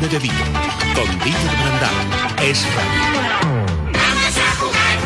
tarde 0.00 0.08
de 0.08 0.18
Vigo, 0.18 0.34
con 0.94 1.08
Víctor 1.24 1.56
Brandal. 1.60 2.42
Es 2.42 2.64
Radio. 2.74 3.20
Vamos 3.92 4.38
a 4.38 4.56
jugar. 4.58 4.98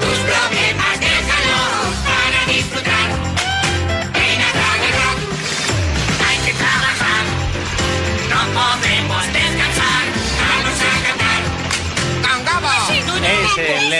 Tus 0.00 0.18
problemas 0.18 1.00
déjalo 1.00 1.60
para 2.04 2.52
disfrutar. 2.52 2.87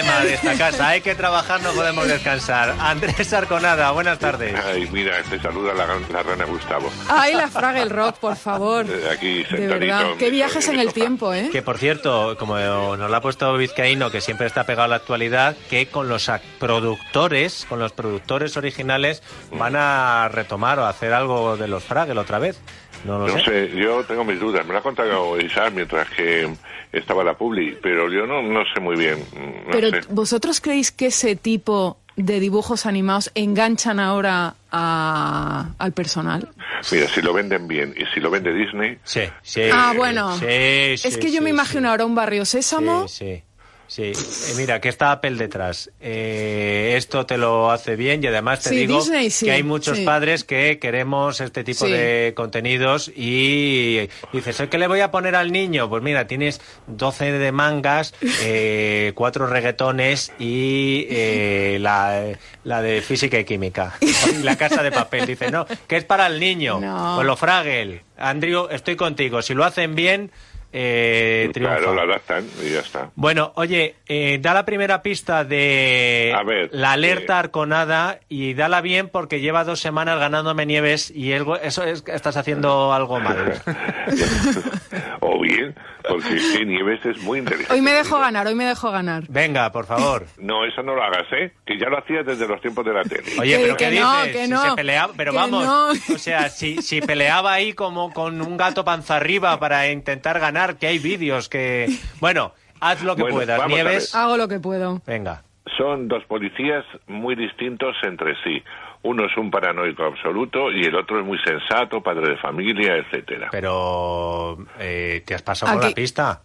Lema 0.03 0.21
de 0.21 0.35
esta 0.35 0.55
casa. 0.55 0.89
Hay 0.89 1.01
que 1.01 1.15
trabajar, 1.15 1.61
no 1.63 1.73
podemos 1.73 2.07
descansar. 2.07 2.75
Andrés 2.79 3.33
Arconada, 3.33 3.91
buenas 3.91 4.19
tardes. 4.19 4.55
Ay, 4.65 4.89
mira, 4.93 5.23
te 5.29 5.41
saluda 5.41 5.75
la, 5.75 5.87
la 5.87 6.23
rana 6.23 6.45
Gustavo. 6.45 6.91
Ay, 7.09 7.35
la 7.35 7.49
Fraggle 7.49 7.87
Rock, 7.87 8.19
por 8.19 8.37
favor. 8.37 8.87
Eh, 8.89 9.09
Aquí 9.13 9.45
De 9.45 9.67
verdad. 9.67 10.11
Qué 10.19 10.31
viajes 10.31 10.69
en 10.69 10.79
el 10.79 10.93
tiempo, 10.93 11.33
¿eh? 11.33 11.49
Que 11.51 11.63
por 11.63 11.79
cierto, 11.79 12.37
como 12.39 12.57
nos 12.59 13.11
lo 13.11 13.17
ha 13.17 13.21
puesto 13.21 13.57
Vizcaíno, 13.57 14.11
que 14.11 14.21
siempre 14.21 14.47
está 14.47 14.65
pegado 14.65 14.85
a 14.85 14.89
la 14.89 14.97
actualidad, 14.97 15.57
que 15.69 15.87
con 15.89 16.09
los 16.09 16.31
productores, 16.59 17.67
con 17.69 17.79
los 17.79 17.93
productores 17.93 18.57
originales, 18.57 19.23
van 19.53 19.75
a 19.77 20.29
retomar 20.29 20.79
o 20.79 20.87
hacer 20.87 21.13
algo 21.13 21.57
de 21.57 21.69
los 21.69 21.83
Fraggle 21.85 22.21
otra 22.21 22.39
vez. 22.39 22.59
No 23.05 23.19
lo 23.19 23.29
No 23.29 23.39
sé. 23.39 23.69
sé, 23.71 23.77
yo 23.77 24.05
tengo 24.05 24.25
mis 24.25 24.41
dudas. 24.41 24.67
Me 24.67 24.73
lo 24.73 24.79
ha 24.79 24.83
contado 24.83 25.39
Isaac 25.41 25.73
mientras 25.75 26.09
que 26.11 26.49
estaba 26.93 27.23
la 27.25 27.35
publi, 27.35 27.77
pero 27.83 28.11
yo 28.13 28.27
no, 28.27 28.43
no 28.43 28.61
sé 28.75 28.81
muy 28.81 28.97
bien. 28.97 29.19
No 29.67 29.71
Pero 29.73 29.91
sé. 29.91 30.01
¿vosotros 30.11 30.61
creéis 30.61 30.91
que 30.93 31.07
ese 31.07 31.37
tipo 31.37 31.99
de 32.17 32.41
dibujos 32.41 32.87
animados 32.87 33.31
enganchan 33.35 34.01
ahora 34.01 34.55
a- 34.73 35.71
al 35.79 35.93
personal? 35.93 36.49
Mira, 36.93 37.09
si 37.09 37.23
lo 37.23 37.33
venden 37.33 37.69
bien 37.69 37.95
y 37.97 38.05
si 38.15 38.21
lo 38.21 38.31
vende 38.31 38.53
Disney, 38.53 38.99
Sí, 39.05 39.23
sí. 39.43 39.63
Ah, 39.73 39.93
bueno. 39.97 40.37
Sí, 40.37 40.45
es 40.49 41.01
sí, 41.03 41.19
que 41.21 41.31
yo 41.31 41.39
sí, 41.39 41.41
me 41.41 41.51
imagino 41.51 41.83
sí. 41.83 41.87
ahora 41.91 42.05
un 42.05 42.15
barrio 42.15 42.45
sésamo. 42.45 43.07
Sí, 43.09 43.43
sí. 43.89 44.13
Eh, 44.15 44.53
mira, 44.57 44.81
que 44.81 44.89
está 44.89 45.11
Apple 45.11 45.33
detrás. 45.33 45.91
Eh, 46.01 46.95
esto 46.97 47.27
te 47.27 47.37
lo 47.37 47.71
hace 47.73 47.97
bien 47.97 48.23
y 48.23 48.29
además 48.29 48.63
te 48.63 48.69
Sí, 48.71 48.77
digo 48.77 48.99
Disney 49.01 49.31
sí, 49.31 49.47
que 49.47 49.53
hay 49.53 49.63
muchos 49.65 49.99
sí. 49.99 50.05
padres 50.05 50.45
que 50.45 50.79
queremos 50.79 51.41
este 51.41 51.65
tipo 51.65 51.87
de 51.89 52.33
contenidos 52.37 53.11
y 53.17 54.09
dices, 54.33 54.63
¿qué 54.71 54.79
le 54.79 54.87
voy 54.87 55.01
a 55.01 55.11
poner 55.11 55.35
al 55.35 55.51
niño? 55.51 55.89
Pues 55.89 56.03
mira, 56.03 56.27
tienes 56.27 56.61
12 56.87 57.33
de 57.33 57.51
mangas, 57.53 58.15
eh, 58.43 59.13
cuatro 59.17 59.47
reggaetones 59.47 60.33
y 60.39 61.07
eh, 61.11 61.79
la, 61.81 62.25
la 62.65 62.83
de 62.83 63.03
física 63.03 63.39
y 63.41 63.45
química. 63.45 63.97
Y 64.01 64.43
la 64.43 64.57
casa 64.57 64.83
de 64.83 64.93
papel. 64.93 65.27
Dice, 65.27 65.51
no, 65.51 65.67
que 65.87 65.97
es 65.97 66.05
para 66.05 66.27
el 66.27 66.39
niño. 66.39 66.79
No. 66.81 67.15
Pues 67.17 67.27
lo 67.27 67.37
Fraggle. 67.37 68.05
Andrew, 68.19 68.69
estoy 68.71 68.97
contigo. 68.97 69.43
Si 69.43 69.55
lo 69.55 69.65
hacen 69.65 69.95
bien, 69.95 70.31
eh, 70.73 71.51
triunfa. 71.53 71.77
claro, 71.77 71.95
lo 71.95 72.03
adaptan 72.03 72.47
y 72.65 72.71
ya 72.71 72.81
está. 72.81 73.11
Bueno, 73.15 73.53
oye, 73.57 73.97
eh, 74.07 74.39
da 74.41 74.53
la 74.55 74.65
primera 74.65 75.03
pista 75.03 75.45
de 75.45 76.35
ver, 76.47 76.69
la 76.73 76.93
alerta 76.93 77.35
eh. 77.35 77.39
arconada 77.39 78.21
y 78.29 78.55
dala 78.55 78.81
bien 78.81 79.09
porque 79.09 79.41
lleva 79.41 79.65
dos 79.65 79.81
semanas 79.81 80.19
ganándome 80.19 80.67
nieves 80.67 81.11
y 81.11 81.33
el- 81.33 81.47
eso 81.63 81.83
es 81.85 82.05
estás 82.07 82.37
haciendo 82.37 82.93
algo 82.93 83.19
mal. 83.21 83.61
bien, 85.49 85.75
porque 86.09 86.37
es 86.37 86.57
que 86.57 86.65
Nieves 86.65 87.05
es 87.05 87.19
muy 87.23 87.41
inteligente. 87.41 87.73
Hoy 87.73 87.81
me 87.81 87.93
dejo 87.93 88.19
ganar, 88.19 88.47
hoy 88.47 88.55
me 88.55 88.65
dejo 88.65 88.91
ganar. 88.91 89.25
Venga, 89.29 89.71
por 89.73 89.87
favor. 89.87 90.27
No, 90.39 90.65
eso 90.65 90.83
no 90.83 90.95
lo 90.95 91.03
hagas, 91.03 91.27
¿eh? 91.33 91.53
Que 91.67 91.79
ya 91.79 91.89
lo 91.89 91.99
hacías 91.99 92.25
desde 92.25 92.47
los 92.47 92.61
tiempos 92.61 92.85
de 92.85 92.93
la 92.93 93.03
tele. 93.03 93.33
Oye, 93.39 93.59
pero 93.59 93.77
que 93.77 93.91
¿qué 93.91 94.01
no, 94.01 94.17
dices? 94.23 94.37
que 94.37 94.45
Si 94.45 94.51
no, 94.51 94.63
se 94.63 94.77
peleaba, 94.77 95.13
pero 95.17 95.33
que 95.33 95.37
vamos, 95.37 95.65
no. 95.65 95.89
o 95.91 96.19
sea, 96.19 96.49
si, 96.49 96.81
si 96.83 97.01
peleaba 97.01 97.53
ahí 97.53 97.73
como 97.73 98.13
con 98.13 98.41
un 98.41 98.57
gato 98.57 98.85
panza 98.85 99.17
arriba 99.17 99.59
para 99.59 99.91
intentar 99.91 100.39
ganar, 100.41 100.77
que 100.77 100.87
hay 100.87 100.99
vídeos 100.99 101.49
que... 101.49 101.89
Bueno, 102.21 102.53
haz 102.81 103.03
lo 103.03 103.17
que 103.17 103.23
Bueno, 103.23 103.37
puedas, 103.37 103.67
Nieves. 103.69 104.15
Hago 104.15 104.37
lo 104.37 104.49
que 104.49 104.61
puedo. 104.61 105.03
Venga. 105.07 105.43
Son 105.77 106.09
dos 106.09 106.25
policías 106.25 106.85
muy 107.07 107.35
distintos 107.35 107.97
entre 108.03 108.35
sí. 108.43 108.63
Uno 109.03 109.27
es 109.27 109.37
un 109.37 109.51
paranoico 109.51 110.05
absoluto 110.05 110.71
y 110.73 110.85
el 110.85 110.95
otro 110.97 111.21
es 111.21 111.25
muy 111.27 111.39
sensato, 111.39 112.03
padre 112.03 112.31
de 112.31 112.37
familia, 112.39 112.97
etcétera. 112.97 113.49
Pero, 113.53 114.59
eh, 114.81 115.23
¿te 115.25 115.35
has 115.35 115.43
pasado 115.43 115.73
con 115.73 115.81
Aquí- 115.83 115.91
la 115.91 115.95
pista? 115.95 116.43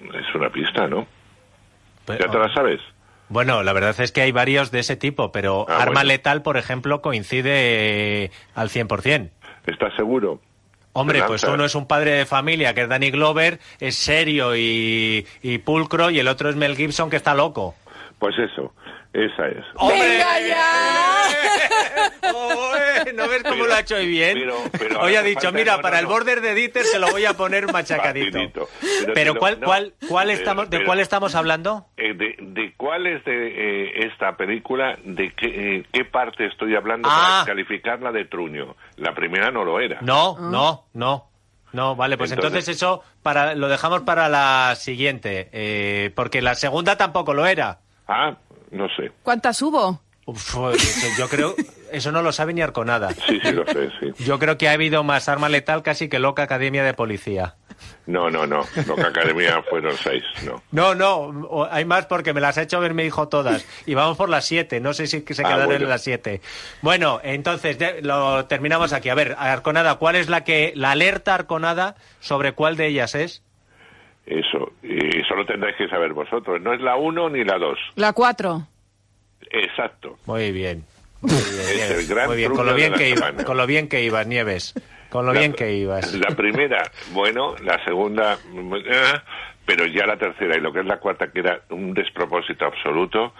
Es 0.00 0.34
una 0.34 0.50
pista, 0.50 0.86
¿no? 0.88 1.06
Pero- 2.06 2.24
¿Ya 2.26 2.30
te 2.30 2.38
la 2.38 2.52
sabes? 2.54 2.80
Bueno, 3.28 3.62
la 3.62 3.72
verdad 3.72 3.98
es 4.00 4.12
que 4.12 4.20
hay 4.20 4.32
varios 4.32 4.70
de 4.70 4.80
ese 4.80 4.96
tipo, 4.96 5.32
pero 5.32 5.64
Ah, 5.68 5.76
Arma 5.82 5.94
bueno. 6.00 6.08
Letal, 6.08 6.42
por 6.42 6.56
ejemplo, 6.56 7.00
coincide 7.00 8.24
eh, 8.24 8.30
al 8.54 8.68
100%. 8.68 9.30
¿Estás 9.66 9.94
seguro? 9.96 10.40
Hombre, 10.92 11.22
pues 11.26 11.42
uno 11.42 11.64
es 11.64 11.74
un 11.74 11.88
padre 11.88 12.12
de 12.12 12.26
familia, 12.26 12.72
que 12.74 12.82
es 12.82 12.88
Danny 12.88 13.10
Glover, 13.10 13.58
es 13.80 13.96
serio 13.96 14.54
y, 14.54 15.26
y 15.42 15.58
pulcro, 15.58 16.10
y 16.10 16.20
el 16.20 16.28
otro 16.28 16.48
es 16.50 16.54
Mel 16.56 16.76
Gibson, 16.76 17.10
que 17.10 17.16
está 17.16 17.34
loco. 17.34 17.74
Pues 18.24 18.38
eso, 18.38 18.72
esa 19.12 19.48
es. 19.48 19.64
¡Venga 19.86 20.40
ya! 20.40 22.32
Oe, 22.32 23.12
¿No 23.12 23.28
ves 23.28 23.42
cómo 23.42 23.54
Pero- 23.56 23.66
lo 23.66 23.74
ha 23.74 23.80
hecho 23.80 23.96
hoy 23.96 24.06
bien? 24.08 24.38
pero- 24.38 24.56
pero 24.78 25.00
Hoy 25.02 25.14
ha 25.16 25.22
dicho, 25.22 25.40
falta- 25.42 25.58
mira, 25.58 25.76
no, 25.76 25.82
para 25.82 25.96
no, 25.96 26.00
el 26.00 26.04
no. 26.06 26.10
border 26.14 26.40
de 26.40 26.54
Dieter 26.54 26.84
se 26.84 26.98
lo 26.98 27.10
voy 27.10 27.26
a 27.26 27.34
poner 27.34 27.66
machacadito. 27.72 28.32
Facilito. 28.38 28.68
Pero, 29.12 29.34
¿cuál, 29.34 29.60
no, 29.60 29.66
cuál, 29.66 29.92
cuál 30.08 30.28
pero- 30.28 30.38
estamos, 30.38 30.70
¿de 30.70 30.78
pero- 30.78 30.86
cuál 30.86 31.00
estamos 31.00 31.34
hablando? 31.34 31.86
Eh, 31.98 32.14
de, 32.14 32.34
de 32.40 32.72
cuál 32.78 33.06
es 33.06 33.22
de 33.26 33.32
eh, 33.48 34.06
esta 34.06 34.38
película? 34.38 34.96
¿De 35.04 35.34
qué, 35.34 35.76
eh, 35.76 35.86
qué 35.92 36.06
parte 36.06 36.46
estoy 36.46 36.74
hablando 36.74 37.06
Ah. 37.12 37.42
para 37.44 37.54
calificarla 37.54 38.10
de 38.10 38.24
truño? 38.24 38.74
La 38.96 39.14
primera 39.14 39.50
no 39.50 39.64
lo 39.64 39.80
era. 39.80 40.00
No, 40.00 40.38
no, 40.38 40.86
no. 40.94 41.28
No, 41.74 41.94
vale, 41.94 42.16
pues 42.16 42.30
entonces, 42.30 42.60
Entonces- 42.68 42.76
eso 42.76 43.02
para, 43.22 43.54
lo 43.54 43.68
dejamos 43.68 44.00
para 44.02 44.30
la 44.30 44.76
siguiente, 44.76 45.50
eh, 45.52 46.10
porque 46.14 46.40
la 46.40 46.54
segunda 46.54 46.96
tampoco 46.96 47.34
lo 47.34 47.44
era. 47.44 47.80
Ah, 48.08 48.36
no 48.70 48.88
sé. 48.96 49.12
¿Cuántas 49.22 49.60
hubo? 49.62 50.00
Uf, 50.26 50.56
yo 51.18 51.28
creo, 51.28 51.54
eso 51.92 52.10
no 52.10 52.22
lo 52.22 52.32
sabe 52.32 52.54
ni 52.54 52.62
Arconada. 52.62 53.10
Sí, 53.12 53.38
sí, 53.42 53.52
lo 53.52 53.66
sé, 53.66 53.90
sí. 54.00 54.24
Yo 54.24 54.38
creo 54.38 54.56
que 54.56 54.68
ha 54.68 54.72
habido 54.72 55.04
más 55.04 55.28
arma 55.28 55.50
letal 55.50 55.82
casi 55.82 56.08
que 56.08 56.18
loca 56.18 56.42
academia 56.44 56.82
de 56.82 56.94
policía. 56.94 57.56
No, 58.06 58.30
no, 58.30 58.46
no. 58.46 58.64
Loca 58.86 59.08
Academia 59.08 59.62
fueron 59.68 59.94
seis, 59.96 60.22
no. 60.44 60.62
No, 60.70 60.94
no, 60.94 61.68
hay 61.70 61.84
más 61.84 62.06
porque 62.06 62.32
me 62.32 62.40
las 62.40 62.56
ha 62.56 62.62
hecho 62.62 62.80
ver 62.80 62.94
mi 62.94 63.02
hijo 63.02 63.28
todas. 63.28 63.66
Y 63.84 63.92
vamos 63.94 64.16
por 64.16 64.28
las 64.30 64.46
siete, 64.46 64.80
no 64.80 64.94
sé 64.94 65.06
si 65.08 65.20
se 65.28 65.42
Ah, 65.42 65.48
quedaron 65.48 65.66
bueno. 65.66 65.84
en 65.84 65.90
las 65.90 66.02
siete. 66.02 66.40
Bueno, 66.80 67.20
entonces 67.22 67.76
lo 68.02 68.46
terminamos 68.46 68.92
aquí. 68.94 69.10
A 69.10 69.14
ver, 69.14 69.34
Arconada, 69.38 69.96
¿cuál 69.96 70.16
es 70.16 70.28
la 70.30 70.44
que, 70.44 70.72
la 70.76 70.92
alerta 70.92 71.34
Arconada 71.34 71.96
sobre 72.20 72.52
cuál 72.52 72.76
de 72.76 72.86
ellas 72.86 73.14
es? 73.14 73.42
Eso. 74.26 74.72
Y 74.82 75.20
eso 75.20 75.34
lo 75.34 75.44
tendréis 75.46 75.76
que 75.76 75.88
saber 75.88 76.12
vosotros. 76.12 76.60
No 76.60 76.72
es 76.72 76.80
la 76.80 76.96
uno 76.96 77.28
ni 77.28 77.44
la 77.44 77.58
dos. 77.58 77.78
La 77.96 78.12
cuatro. 78.12 78.66
Exacto. 79.50 80.18
Muy 80.26 80.52
bien. 80.52 80.84
Muy 81.20 81.30
bien, 81.32 81.90
Es 81.90 81.90
el 81.90 82.06
gran 82.14 82.26
Muy 82.28 82.36
bien, 82.36 82.52
con 82.54 82.66
lo 82.66 82.74
bien 82.74 82.92
que 82.94 83.08
ibas, 83.08 83.20
semana. 83.20 83.44
con 83.44 83.56
lo 83.56 83.66
bien 83.66 83.88
que 83.88 84.02
ibas, 84.02 84.26
Nieves. 84.26 84.74
Con 85.10 85.26
lo 85.26 85.32
La- 85.32 85.40
bien 85.40 85.52
que 85.52 85.72
ibas. 85.72 86.12
La 86.14 86.34
primera, 86.34 86.82
bueno, 87.12 87.54
la 87.62 87.82
segunda, 87.84 88.34
eh, 88.34 89.12
pero 89.64 89.86
ya 89.86 90.06
la 90.06 90.16
tercera 90.18 90.56
y 90.56 90.60
lo 90.60 90.72
que 90.72 90.80
es 90.80 90.86
la 90.86 90.98
cuarta, 90.98 91.30
que 91.30 91.40
era 91.40 91.60
un 91.70 91.94
despropósito 91.94 92.64
absoluto. 92.66 93.32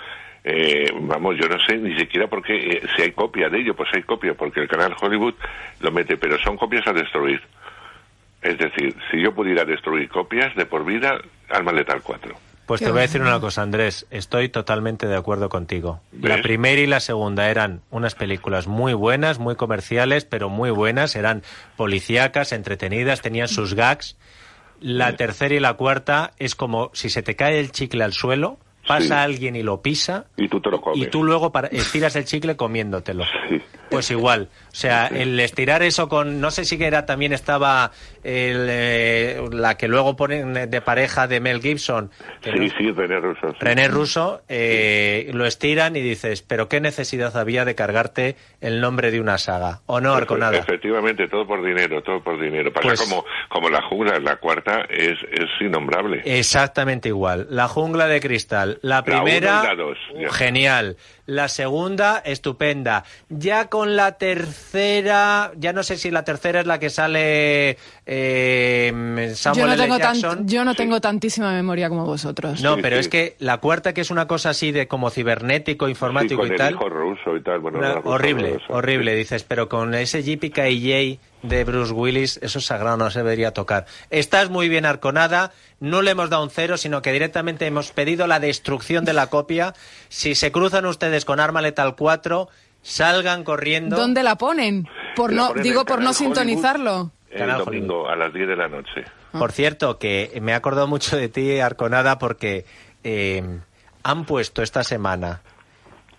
eh, 0.47 0.91
vamos, 1.01 1.37
yo 1.41 1.49
no 1.49 1.59
sé 1.67 1.79
ni 1.79 1.99
siquiera 1.99 2.27
por 2.27 2.43
qué, 2.43 2.55
eh, 2.55 2.83
si 2.95 3.01
hay 3.03 3.13
copia 3.13 3.49
de 3.49 3.61
ello, 3.61 3.75
pues 3.75 3.89
hay 3.95 4.03
copia, 4.03 4.35
porque 4.35 4.61
el 4.61 4.69
canal 4.69 4.95
Hollywood 5.01 5.33
lo 5.81 5.91
mete, 5.91 6.19
pero 6.19 6.39
son 6.43 6.59
copias 6.59 6.87
a 6.87 6.93
destruir. 6.93 7.41
Es 8.45 8.57
decir, 8.59 8.95
si 9.11 9.21
yo 9.21 9.35
pudiera 9.35 9.65
destruir 9.65 10.09
copias 10.09 10.55
de 10.55 10.67
por 10.67 10.85
vida, 10.85 11.19
Alma 11.51 11.73
Letal 11.73 12.01
4. 12.03 12.33
Pues 12.67 12.79
Qué 12.81 12.87
te 12.87 12.93
voy 12.93 13.01
a 13.01 13.03
decir 13.03 13.21
una 13.21 13.41
cosa, 13.41 13.61
Andrés. 13.63 14.07
Estoy 14.11 14.49
totalmente 14.49 15.07
de 15.07 15.17
acuerdo 15.17 15.49
contigo. 15.51 16.01
La 16.21 16.41
primera 16.41 16.81
y 16.81 16.87
la 16.87 17.01
segunda 17.01 17.51
eran 17.51 17.81
unas 17.91 18.15
películas 18.15 18.67
muy 18.67 18.95
buenas, 18.95 19.39
muy 19.39 19.55
comerciales, 19.57 20.25
pero 20.25 20.49
muy 20.49 20.71
buenas. 20.71 21.15
Eran 21.17 21.43
policíacas, 21.77 22.53
entretenidas, 22.53 23.21
tenían 23.21 23.49
sus 23.49 23.75
gags. 23.75 24.17
La 24.81 25.17
tercera 25.17 25.55
y 25.55 25.61
la 25.61 25.75
cuarta 25.75 26.33
es 26.39 26.55
como 26.55 26.91
si 26.95 27.09
se 27.11 27.23
te 27.23 27.37
cae 27.37 27.59
el 27.61 27.71
chicle 27.71 28.05
al 28.05 28.13
suelo, 28.13 28.59
pasa 28.87 29.05
Sí. 29.07 29.13
alguien 29.13 29.57
y 29.57 29.63
lo 29.63 29.81
pisa, 29.83 30.27
Y 30.37 30.49
tú 30.49 30.61
te 30.61 30.71
lo 30.71 30.81
comes. 30.81 30.99
y 30.99 31.07
tú 31.11 31.23
luego 31.25 31.53
para- 31.53 31.69
estiras 31.69 32.17
el 32.17 32.25
chicle 32.25 32.57
comiéndotelo. 32.57 33.25
Sí. 33.49 33.61
Pues 33.95 34.11
igual, 34.11 34.49
o 34.71 34.75
sea, 34.75 35.07
el 35.09 35.39
estirar 35.41 35.83
eso 35.83 36.09
con, 36.09 36.41
no 36.41 36.51
sé 36.51 36.65
si 36.65 36.77
que 36.79 36.87
era 36.87 37.07
también 37.07 37.33
estaba 37.33 37.91
el, 38.23 38.67
eh, 38.71 39.41
la 39.53 39.77
que 39.77 39.89
luego 39.89 40.17
ponen 40.17 40.53
de 40.71 40.81
pareja 40.81 41.27
de 41.27 41.41
Mel 41.41 41.61
Gibson, 41.61 42.11
que 42.41 42.53
Sí, 42.53 42.59
no- 42.59 42.69
sí, 42.79 42.91
René 42.93 43.21
Russo. 43.21 43.49
sí. 43.53 43.57
René 43.61 43.89
Russo, 43.89 44.43
eh, 44.49 45.31
lo 45.33 45.47
estiran 45.47 45.97
y 45.97 46.01
dices, 46.01 46.43
pero 46.43 46.69
qué 46.69 46.81
necesidad 46.81 47.37
había 47.37 47.65
de 47.65 47.75
cargarte 47.75 48.37
el 48.61 48.81
nombre 48.81 49.11
de 49.11 49.21
una 49.21 49.39
saga, 49.39 49.81
o 49.87 50.01
no, 50.01 50.15
Arconada. 50.15 50.57
Efectivamente, 50.59 51.29
todo 51.29 51.47
por 51.47 51.65
dinero, 51.65 52.03
todo 52.03 52.23
por 52.23 52.41
dinero. 52.41 52.73
Pasa 52.73 52.87
Pues- 52.89 53.01
como, 53.03 53.25
como 53.49 53.69
la 53.69 53.83
jungla, 53.83 54.19
la 54.21 54.37
cuarta 54.37 54.83
es, 54.91 55.19
es 55.33 55.49
innombrable. 55.61 56.23
Exactamente 56.25 57.09
igual. 57.09 57.47
La 57.51 57.69
jungla 57.69 58.07
de 58.07 58.21
cristal. 58.21 58.79
La 58.83 58.95
La 58.97 59.03
uno 59.03 59.05
primera, 59.25 59.61
y 59.65 59.67
la 59.69 59.75
dos, 59.75 59.99
genial. 60.33 60.97
La 61.27 61.49
segunda, 61.49 62.23
estupenda. 62.25 63.05
Ya 63.29 63.69
con 63.69 63.84
con 63.85 63.97
la 63.97 64.13
tercera, 64.13 65.53
ya 65.59 65.75
no 65.75 65.83
sé 65.83 65.99
si 65.99 66.11
la 66.11 66.25
tercera 66.25 66.61
es 66.61 66.67
la 66.67 66.79
que 66.79 66.89
sale 66.89 67.77
eh, 68.07 69.33
Samuel 69.35 69.61
Yo 69.61 69.67
no, 69.67 69.73
L. 69.75 69.83
tengo 69.83 69.99
tan- 69.99 70.15
Jackson. 70.15 70.49
yo 70.49 70.65
no 70.65 70.75
tengo 70.75 71.01
tantísima 71.03 71.53
memoria 71.53 71.91
como 71.91 72.07
vosotros. 72.07 72.63
No, 72.63 72.77
Sí, 72.77 72.81
pero 72.83 72.97
sí. 72.97 73.01
es 73.01 73.09
que 73.09 73.37
la 73.41 73.59
cuarta, 73.59 73.93
que 73.93 74.01
es 74.01 74.11
una 74.11 74.27
cosa 74.27 74.49
así 74.51 74.73
de 74.73 74.89
como 74.89 75.11
cibernético, 75.11 75.85
Sí, 75.85 75.91
informático 75.91 76.41
con 76.41 76.49
y 76.49 76.53
el 76.53 76.57
tal. 76.57 76.73
hijo 76.75 76.89
ruso 76.89 77.37
y 77.37 77.43
tal. 77.43 77.61
Bueno, 77.61 77.79
Una- 77.79 77.99
horrible, 78.05 78.59
horrible, 78.71 79.15
dices, 79.15 79.45
pero 79.45 79.69
con 79.69 79.95
ese 79.95 80.23
JPK 80.23 81.19
de 81.43 81.65
Bruce 81.65 81.93
Willis, 81.93 82.39
eso 82.43 82.59
es 82.59 82.65
sagrado, 82.65 82.97
no 82.97 83.11
se 83.11 83.19
debería 83.19 83.53
tocar. 83.53 83.85
Estás 84.09 84.49
muy 84.49 84.71
bien 84.71 84.87
arconada, 84.87 85.53
no 85.79 86.01
le 86.01 86.13
hemos 86.13 86.31
dado 86.31 86.43
un 86.43 86.49
cero, 86.51 86.79
sino 86.79 87.03
que 87.03 87.13
directamente 87.13 87.67
hemos 87.67 87.93
pedido 87.93 88.27
la 88.27 88.41
destrucción 88.41 89.05
de 89.05 89.13
la 89.13 89.27
copia. 89.27 89.75
Si 90.09 90.35
se 90.35 90.51
cruzan 90.51 90.87
ustedes 90.87 91.27
con 91.27 91.39
Arma 91.41 91.61
Letal 91.61 91.97
4, 91.97 92.49
salgan 92.85 93.43
corriendo. 93.43 93.97
¿Dónde 93.97 94.23
la 94.23 94.37
ponen? 94.37 94.87
Por 95.17 95.33
La 95.33 95.43
no, 95.43 95.49
ponen 95.49 95.63
digo 95.65 95.85
por 95.85 96.01
no 96.01 96.11
Hollywood. 96.11 96.15
sintonizarlo. 96.37 97.11
El 97.31 97.39
Canal 97.41 97.65
domingo 97.65 98.09
a 98.09 98.15
las 98.15 98.33
10 98.33 98.47
de 98.47 98.57
la 98.57 98.69
noche. 98.69 99.05
Por 99.33 99.51
cierto, 99.51 99.99
que 99.99 100.39
me 100.41 100.53
he 100.53 100.55
acordado 100.55 100.87
mucho 100.87 101.17
de 101.17 101.29
ti, 101.29 101.59
Arconada, 101.59 102.19
porque 102.21 102.65
eh, 103.03 103.43
han 104.05 104.25
puesto 104.25 104.63
esta 104.63 104.85
semana 104.85 105.43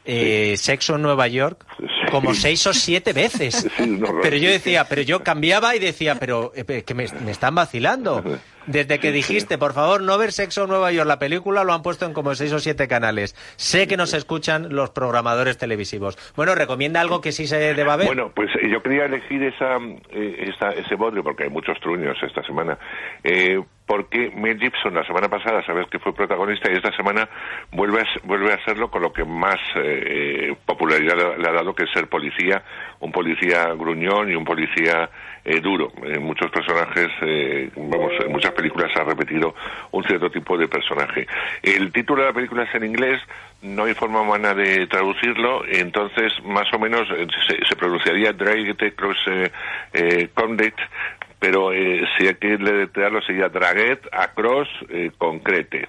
eh, 0.04 0.56
Sexo 0.58 0.96
en 0.96 1.04
Nueva 1.04 1.28
York. 1.30 1.66
Como 2.16 2.34
seis 2.34 2.66
o 2.68 2.74
siete 2.74 3.14
veces. 3.14 3.68
Pero 4.22 4.38
yo 4.38 4.50
decía, 4.50 4.86
pero 4.90 5.02
yo 5.02 5.24
cambiaba 5.24 5.76
y 5.76 5.80
decía, 5.80 6.16
pero 6.16 6.52
eh, 6.56 6.84
que 6.84 6.94
me, 6.94 7.06
me 7.24 7.32
están 7.32 7.56
vacilando. 7.56 8.24
Desde 8.68 9.00
que 9.00 9.12
dijiste, 9.12 9.60
por 9.60 9.74
favor, 9.74 10.02
no 10.02 10.18
ver 10.18 10.32
Sexo 10.32 10.64
en 10.64 10.70
Nueva 10.70 10.92
York, 10.92 11.08
la 11.08 11.20
película 11.20 11.64
lo 11.64 11.74
han 11.74 11.84
puesto 11.84 12.06
en 12.08 12.14
como 12.14 12.34
seis 12.34 12.52
o 12.52 12.58
siete 12.60 12.88
canales. 12.88 13.36
Sé 13.58 13.88
que 13.88 13.96
nos 13.96 14.14
escuchan 14.16 14.74
los 14.76 14.90
programadores 14.90 15.58
televisivos. 15.60 16.18
Bueno, 16.36 16.56
recomienda 16.56 17.00
algo 17.00 17.22
que 17.22 17.32
sí 17.32 17.46
se 17.46 17.58
deba 17.76 17.96
ver. 17.96 18.08
Bueno, 18.08 18.32
pues 18.36 18.50
eh, 18.56 18.68
yo 18.72 18.82
quería 18.82 19.06
elegir 19.06 19.44
esa, 19.44 19.78
eh, 20.10 20.46
esta- 20.50 20.72
ese 20.72 20.96
bodrio, 20.96 21.24
porque 21.24 21.44
hay 21.44 21.50
muchos 21.52 21.80
truños 21.80 22.18
esta 22.24 22.42
semana, 22.44 22.80
eh, 23.24 23.62
porque 23.86 24.32
Mel 24.36 24.60
Gibson 24.60 24.96
la 24.96 25.06
semana 25.06 25.30
pasada, 25.30 25.64
sabes 25.66 25.88
que 25.90 26.00
fue 26.00 26.14
protagonista, 26.14 26.72
y 26.72 26.76
esta 26.76 26.92
semana 26.96 27.30
vuelve 27.72 28.02
a, 28.02 28.06
vuelve 28.24 28.52
a 28.52 28.64
serlo 28.66 28.90
con 28.90 29.04
lo 29.04 29.14
que 29.14 29.24
más 29.24 29.60
eh, 29.76 30.56
popularidad 30.66 31.38
le- 31.38 31.48
ha 31.48 31.52
dado, 31.52 31.76
que 31.76 31.84
es 31.84 31.92
ser 31.92 32.08
policía, 32.08 32.64
un 33.00 33.12
policía 33.12 33.66
gruñón 33.74 34.32
y 34.32 34.36
un 34.36 34.44
policía 34.44 35.10
eh, 35.44 35.60
duro. 35.62 35.92
En 36.04 36.24
muchos 36.24 36.50
personajes, 36.50 37.10
eh, 37.22 37.70
vamos, 37.76 38.12
en 38.26 38.32
muchas 38.32 38.54
películas 38.54 38.92
ha 38.96 39.04
repetido 39.04 39.54
un 39.92 40.04
cierto 40.06 40.32
tipo 40.32 40.58
de 40.58 40.68
personaje. 40.68 41.28
El 41.62 41.92
título 41.92 42.24
de 42.24 42.30
la 42.30 42.34
película 42.34 42.64
es 42.64 42.74
en 42.74 42.86
inglés, 42.86 43.22
no 43.62 43.84
hay 43.84 43.94
forma 43.94 44.22
humana 44.22 44.56
de 44.56 44.88
traducirlo, 44.88 45.64
entonces 45.68 46.34
más 46.44 46.66
o 46.74 46.80
menos 46.80 47.08
eh, 47.12 47.28
se, 47.48 47.64
se 47.64 47.76
pronunciaría 47.76 48.34
Dragged 48.34 48.96
Cross 48.96 49.18
eh, 49.28 49.52
eh, 49.94 50.30
Conduct, 50.34 50.80
pero 51.46 51.72
eh, 51.72 52.04
si 52.18 52.26
hay 52.26 52.34
que 52.34 52.58
deletrearlo 52.58 53.22
sería 53.22 53.50
Dragged 53.50 54.00
Across 54.12 54.68
eh, 54.90 55.12
Concrete. 55.16 55.88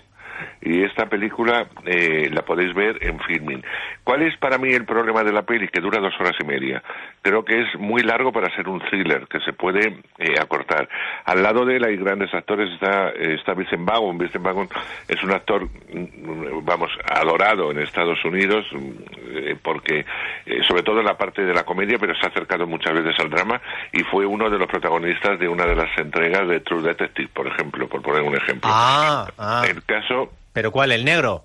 Y 0.60 0.82
esta 0.82 1.06
película 1.06 1.66
eh, 1.84 2.28
la 2.32 2.42
podéis 2.42 2.74
ver 2.74 2.98
en 3.00 3.18
filming. 3.20 3.62
¿Cuál 4.04 4.22
es 4.22 4.36
para 4.36 4.58
mí 4.58 4.72
el 4.72 4.84
problema 4.84 5.24
de 5.24 5.32
la 5.32 5.42
peli? 5.42 5.68
Que 5.68 5.80
dura 5.80 6.00
dos 6.00 6.14
horas 6.20 6.34
y 6.40 6.44
media. 6.44 6.82
Creo 7.22 7.44
que 7.44 7.60
es 7.60 7.78
muy 7.78 8.02
largo 8.02 8.32
para 8.32 8.54
ser 8.54 8.68
un 8.68 8.80
thriller, 8.80 9.26
que 9.28 9.40
se 9.40 9.52
puede 9.52 9.98
eh, 10.18 10.34
acortar. 10.40 10.88
Al 11.24 11.42
lado 11.42 11.64
de 11.64 11.76
él 11.76 11.84
hay 11.84 11.96
grandes 11.96 12.32
actores, 12.32 12.72
está, 12.72 13.10
eh, 13.10 13.34
está 13.34 13.54
Vincent 13.54 13.84
Vaughn. 13.84 14.18
Vincent 14.18 14.44
Vaughn 14.44 14.68
es 15.08 15.22
un 15.22 15.32
actor, 15.32 15.64
mm, 15.64 16.64
vamos, 16.64 16.90
adorado 17.08 17.70
en 17.70 17.80
Estados 17.80 18.24
Unidos, 18.24 18.64
mm, 18.72 18.90
eh, 19.28 19.56
porque, 19.60 20.04
eh, 20.46 20.62
sobre 20.66 20.82
todo 20.82 21.00
en 21.00 21.06
la 21.06 21.16
parte 21.16 21.42
de 21.42 21.54
la 21.54 21.64
comedia, 21.64 21.98
pero 21.98 22.14
se 22.14 22.26
ha 22.26 22.28
acercado 22.28 22.66
muchas 22.66 22.94
veces 22.94 23.18
al 23.18 23.30
drama 23.30 23.60
y 23.92 24.02
fue 24.04 24.24
uno 24.26 24.48
de 24.48 24.58
los 24.58 24.68
protagonistas 24.68 25.38
de 25.38 25.48
una 25.48 25.66
de 25.66 25.74
las 25.74 25.96
entregas 25.98 26.46
de 26.48 26.60
True 26.60 26.82
Detective, 26.82 27.28
por 27.32 27.46
ejemplo, 27.46 27.88
por 27.88 28.02
poner 28.02 28.22
un 28.22 28.36
ejemplo. 28.36 28.70
ah, 28.72 29.26
ah. 29.38 29.64
El 29.68 29.82
caso 29.84 30.30
¿Pero 30.56 30.72
cuál? 30.72 30.90
¿El 30.90 31.04
negro? 31.04 31.44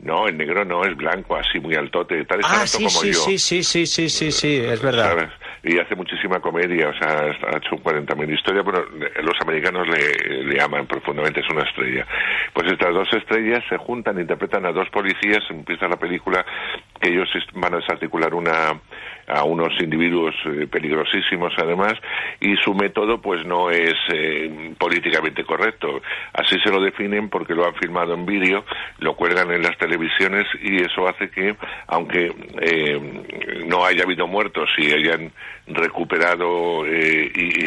no, 0.00 0.28
el 0.28 0.36
negro 0.36 0.64
no, 0.66 0.82
es 0.84 0.94
blanco, 0.96 1.34
así 1.36 1.58
muy 1.60 1.74
altote, 1.74 2.22
tal, 2.26 2.40
Ah, 2.42 2.56
alto 2.62 2.66
sí, 2.66 2.84
como 2.84 2.90
sí, 2.90 3.06
yo. 3.12 3.18
sí, 3.20 3.38
sí, 3.38 3.62
sí, 3.62 3.86
sí, 3.86 4.08
sí, 4.10 4.30
sí, 4.32 4.56
es 4.56 4.82
verdad. 4.82 5.08
¿sabes? 5.16 5.30
Y 5.62 5.78
hace 5.78 5.94
muchísima 5.94 6.40
comedia, 6.40 6.88
o 6.88 6.94
sea, 6.94 7.20
ha 7.20 7.56
hecho 7.56 7.76
40.000 7.82 8.34
historias, 8.34 8.64
pero 8.66 8.84
los 9.22 9.34
americanos 9.40 9.86
le, 9.88 10.44
le 10.44 10.60
aman 10.62 10.86
profundamente, 10.86 11.40
es 11.40 11.48
una 11.50 11.62
estrella. 11.64 12.06
Pues 12.52 12.70
estas 12.70 12.92
dos 12.94 13.08
estrellas 13.14 13.62
se 13.70 13.78
juntan, 13.78 14.18
interpretan 14.20 14.66
a 14.66 14.72
dos 14.72 14.88
policías, 14.90 15.40
empieza 15.50 15.88
la 15.88 15.96
película 15.96 16.44
ellos 17.00 17.28
est- 17.34 17.50
van 17.54 17.74
a 17.74 17.78
desarticular 17.78 18.34
una 18.34 18.80
a 19.26 19.44
unos 19.44 19.72
individuos 19.80 20.34
eh, 20.44 20.66
peligrosísimos 20.66 21.52
además 21.56 21.94
y 22.40 22.56
su 22.56 22.74
método 22.74 23.20
pues 23.20 23.46
no 23.46 23.70
es 23.70 23.94
eh, 24.12 24.74
políticamente 24.76 25.44
correcto. 25.44 26.02
Así 26.32 26.58
se 26.64 26.70
lo 26.72 26.80
definen 26.82 27.28
porque 27.28 27.54
lo 27.54 27.64
han 27.64 27.74
filmado 27.76 28.14
en 28.14 28.26
vídeo 28.26 28.64
lo 28.98 29.14
cuelgan 29.14 29.52
en 29.52 29.62
las 29.62 29.78
televisiones 29.78 30.46
y 30.62 30.82
eso 30.82 31.06
hace 31.08 31.30
que 31.30 31.54
aunque 31.86 32.32
eh, 32.60 33.62
no 33.66 33.84
haya 33.84 34.02
habido 34.02 34.26
muertos 34.26 34.68
y 34.78 34.92
hayan 34.92 35.30
recuperado 35.68 36.84
eh, 36.86 37.30
y, 37.34 37.66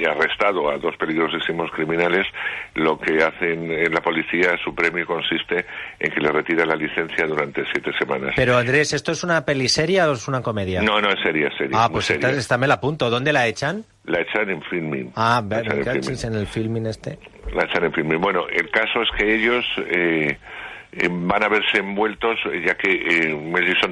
y 0.00 0.04
arrestado 0.04 0.70
a 0.70 0.78
dos 0.78 0.96
peligrosísimos 0.96 1.70
criminales 1.72 2.26
lo 2.74 2.98
que 3.00 3.22
hacen 3.22 3.70
en 3.70 3.92
la 3.92 4.00
policía 4.00 4.56
su 4.62 4.74
premio 4.74 5.04
consiste 5.06 5.64
en 5.98 6.10
que 6.12 6.20
le 6.20 6.30
retiran 6.30 6.68
la 6.68 6.76
licencia 6.76 7.26
durante 7.26 7.64
siete 7.72 7.90
semanas 7.98 8.21
Pero 8.36 8.56
Andrés, 8.56 8.92
¿esto 8.92 9.12
es 9.12 9.24
una 9.24 9.44
peliseria 9.44 10.08
o 10.10 10.14
es 10.14 10.28
una 10.28 10.42
comedia? 10.42 10.82
no, 10.82 11.00
no, 11.00 11.10
es 11.10 11.20
seria, 11.22 11.48
es 11.48 11.56
seria. 11.56 11.76
Ah, 11.84 11.88
pues 11.90 12.06
seria. 12.06 12.28
esta, 12.28 12.40
esta 12.40 12.58
me 12.58 12.66
la 12.66 12.74
apunto. 12.74 13.10
¿Dónde 13.10 13.32
la 13.32 13.46
echan? 13.46 13.84
La 14.04 14.20
echan 14.20 14.50
en 14.50 14.62
filming. 14.62 15.12
Ah, 15.16 15.42
ver, 15.44 15.64
en 15.66 15.72
filming. 15.72 15.84
cachis 15.84 16.24
en 16.24 16.34
el 16.34 16.46
filming 16.46 16.86
este. 16.86 17.18
La 17.54 17.64
echan 17.64 17.84
en 17.84 17.92
filming. 17.92 18.20
Bueno, 18.20 18.46
el 18.48 18.70
caso 18.70 19.02
es 19.02 19.08
que 19.16 19.34
ellos 19.34 19.64
eh, 19.78 20.38
eh, 20.92 21.08
van 21.10 21.42
a 21.42 21.48
verse 21.48 21.78
envueltos, 21.78 22.38
eh, 22.52 22.62
ya 22.66 22.74
que 22.74 22.92
eh, 22.92 23.38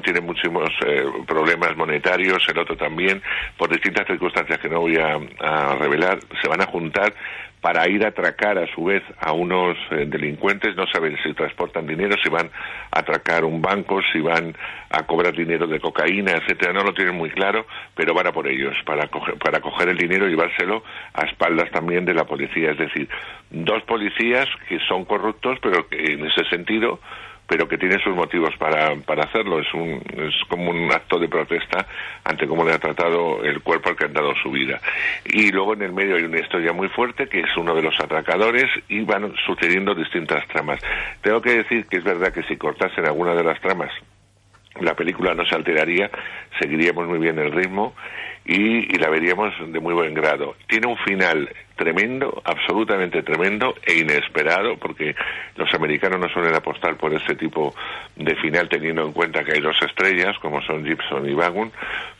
tiene 0.03 0.21
muchísimos 0.21 0.69
eh, 0.85 1.03
problemas 1.27 1.75
monetarios, 1.75 2.43
el 2.47 2.59
otro 2.59 2.77
también, 2.77 3.21
por 3.57 3.69
distintas 3.69 4.07
circunstancias 4.07 4.59
que 4.59 4.69
no 4.69 4.81
voy 4.81 4.97
a, 4.97 5.19
a 5.39 5.75
revelar, 5.75 6.19
se 6.41 6.47
van 6.47 6.61
a 6.61 6.65
juntar 6.65 7.13
para 7.61 7.87
ir 7.87 8.03
a 8.03 8.09
atracar 8.09 8.57
a 8.57 8.67
su 8.73 8.85
vez 8.85 9.03
a 9.19 9.33
unos 9.33 9.77
eh, 9.91 10.05
delincuentes, 10.07 10.75
no 10.75 10.87
saben 10.87 11.15
si 11.23 11.33
transportan 11.33 11.85
dinero, 11.85 12.15
si 12.23 12.29
van 12.29 12.49
a 12.91 12.99
atracar 12.99 13.45
un 13.45 13.61
banco, 13.61 14.01
si 14.11 14.19
van 14.19 14.55
a 14.89 15.05
cobrar 15.05 15.35
dinero 15.35 15.67
de 15.67 15.79
cocaína, 15.79 16.31
etcétera, 16.31 16.73
no 16.73 16.83
lo 16.83 16.93
tienen 16.93 17.15
muy 17.15 17.29
claro, 17.29 17.67
pero 17.95 18.15
van 18.15 18.27
a 18.27 18.31
por 18.31 18.47
ellos, 18.47 18.75
para 18.83 19.07
coger, 19.07 19.35
para 19.37 19.59
coger 19.59 19.89
el 19.89 19.97
dinero 19.97 20.27
y 20.27 20.31
llevárselo 20.31 20.83
a 21.13 21.25
espaldas 21.25 21.69
también 21.71 22.03
de 22.03 22.15
la 22.15 22.25
policía, 22.25 22.71
es 22.71 22.79
decir, 22.79 23.07
dos 23.51 23.83
policías 23.83 24.47
que 24.67 24.79
son 24.87 25.05
corruptos, 25.05 25.59
pero 25.61 25.87
que 25.87 26.13
en 26.13 26.25
ese 26.25 26.43
sentido 26.49 26.99
pero 27.51 27.67
que 27.67 27.77
tienen 27.77 27.99
sus 27.99 28.15
motivos 28.15 28.55
para, 28.57 28.95
para 29.05 29.25
hacerlo. 29.25 29.59
Es, 29.59 29.73
un, 29.73 30.01
es 30.15 30.33
como 30.47 30.71
un 30.71 30.89
acto 30.89 31.19
de 31.19 31.27
protesta 31.27 31.85
ante 32.23 32.47
cómo 32.47 32.63
le 32.63 32.71
ha 32.71 32.79
tratado 32.79 33.43
el 33.43 33.59
cuerpo 33.59 33.89
al 33.89 33.97
que 33.97 34.05
han 34.05 34.13
dado 34.13 34.33
su 34.41 34.51
vida. 34.51 34.79
Y 35.25 35.51
luego 35.51 35.73
en 35.73 35.81
el 35.81 35.91
medio 35.91 36.15
hay 36.15 36.23
una 36.23 36.39
historia 36.39 36.71
muy 36.71 36.87
fuerte 36.87 37.27
que 37.27 37.41
es 37.41 37.57
uno 37.57 37.75
de 37.75 37.81
los 37.81 37.99
atracadores 37.99 38.67
y 38.87 39.01
van 39.01 39.33
sucediendo 39.45 39.93
distintas 39.93 40.47
tramas. 40.47 40.79
Tengo 41.19 41.41
que 41.41 41.57
decir 41.57 41.87
que 41.87 41.97
es 41.97 42.05
verdad 42.05 42.31
que 42.31 42.43
si 42.43 42.55
cortasen 42.55 43.05
alguna 43.05 43.35
de 43.35 43.43
las 43.43 43.59
tramas 43.59 43.91
la 44.79 44.95
película 44.95 45.33
no 45.33 45.45
se 45.45 45.53
alteraría, 45.53 46.09
seguiríamos 46.57 47.05
muy 47.05 47.19
bien 47.19 47.37
el 47.37 47.51
ritmo 47.51 47.93
y, 48.45 48.93
y 48.93 48.97
la 48.97 49.09
veríamos 49.09 49.53
de 49.71 49.79
muy 49.79 49.93
buen 49.93 50.13
grado. 50.13 50.55
Tiene 50.67 50.87
un 50.87 50.97
final 50.97 51.49
tremendo, 51.75 52.41
absolutamente 52.45 53.23
tremendo 53.23 53.73
e 53.83 53.95
inesperado, 53.95 54.77
porque 54.77 55.15
los 55.55 55.73
americanos 55.73 56.19
no 56.19 56.29
suelen 56.29 56.53
apostar 56.53 56.95
por 56.95 57.11
ese 57.13 57.35
tipo 57.35 57.73
de 58.15 58.35
final 58.35 58.69
teniendo 58.69 59.03
en 59.03 59.11
cuenta 59.13 59.43
que 59.43 59.53
hay 59.53 59.61
dos 59.61 59.75
estrellas, 59.81 60.37
como 60.39 60.61
son 60.61 60.85
Gibson 60.85 61.27
y 61.27 61.33
Bagun, 61.33 61.71